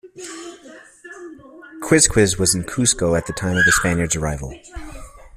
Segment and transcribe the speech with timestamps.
[1.83, 4.51] Quizquiz was in Cusco at the time of the Spaniards' arrival.